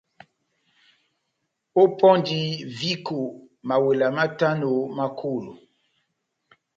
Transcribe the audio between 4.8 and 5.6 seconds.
ma kolo.